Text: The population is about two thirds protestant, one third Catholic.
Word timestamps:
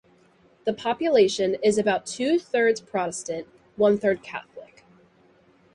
The 0.65 0.73
population 0.73 1.57
is 1.63 1.77
about 1.77 2.07
two 2.07 2.39
thirds 2.39 2.81
protestant, 2.81 3.45
one 3.75 3.99
third 3.99 4.23
Catholic. 4.23 4.83